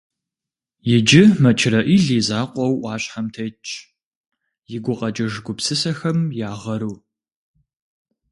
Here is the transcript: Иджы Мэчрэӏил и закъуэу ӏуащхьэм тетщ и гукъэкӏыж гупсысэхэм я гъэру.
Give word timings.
Иджы 0.95 1.23
Мэчрэӏил 1.41 2.05
и 2.17 2.19
закъуэу 2.27 2.75
ӏуащхьэм 2.81 3.27
тетщ 3.33 3.67
и 4.75 4.77
гукъэкӏыж 4.83 5.33
гупсысэхэм 5.45 6.19
я 6.49 6.51
гъэру. 6.61 6.93